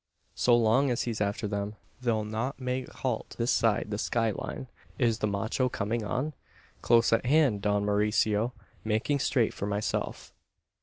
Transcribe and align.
So 0.33 0.55
long 0.57 0.89
as 0.89 1.03
he's 1.03 1.21
after 1.21 1.47
them, 1.47 1.75
they'll 2.01 2.23
not 2.25 2.59
make 2.59 2.91
halt 2.91 3.35
this 3.37 3.51
side 3.51 3.91
the 3.91 3.99
sky 3.99 4.31
line. 4.31 4.65
Is 4.97 5.19
the 5.19 5.27
macho 5.27 5.69
coming 5.69 6.03
on?" 6.03 6.33
"Close 6.81 7.13
at 7.13 7.27
hand, 7.27 7.61
Don 7.61 7.85
Mauricio. 7.85 8.51
Making 8.83 9.19
straight 9.19 9.53
for 9.53 9.67
myself." 9.67 10.33